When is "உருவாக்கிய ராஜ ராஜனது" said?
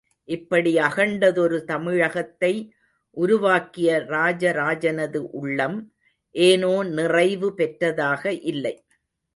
3.17-5.21